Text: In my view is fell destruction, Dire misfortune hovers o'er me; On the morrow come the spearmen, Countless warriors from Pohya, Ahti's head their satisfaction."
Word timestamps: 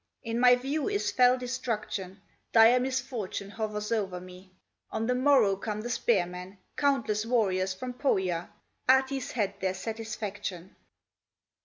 In 0.23 0.39
my 0.39 0.55
view 0.55 0.89
is 0.89 1.11
fell 1.11 1.37
destruction, 1.37 2.23
Dire 2.53 2.79
misfortune 2.79 3.51
hovers 3.51 3.91
o'er 3.91 4.19
me; 4.19 4.49
On 4.89 5.05
the 5.05 5.13
morrow 5.13 5.55
come 5.55 5.81
the 5.81 5.91
spearmen, 5.91 6.57
Countless 6.75 7.23
warriors 7.23 7.75
from 7.75 7.93
Pohya, 7.93 8.49
Ahti's 8.89 9.33
head 9.33 9.53
their 9.59 9.75
satisfaction." 9.75 10.75